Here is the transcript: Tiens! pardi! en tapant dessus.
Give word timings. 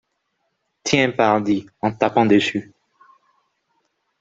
Tiens! 0.83 1.11
pardi! 1.11 1.67
en 1.83 1.91
tapant 1.91 2.25
dessus. 2.25 2.73